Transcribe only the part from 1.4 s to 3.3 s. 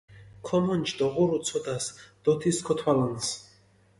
ცოდას დო თის ქოთვალჷნს.